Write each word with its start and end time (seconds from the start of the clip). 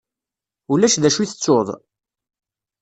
Ulac 0.71 0.95
d 1.01 1.03
acu 1.07 1.19
i 1.21 1.25
tettuḍ? 1.27 1.67